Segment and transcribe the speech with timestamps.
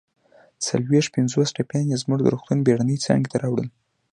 [0.65, 3.67] څلويښت پنځوس ټپیان يې زموږ د روغتون بېړنۍ څانګې ته راوړل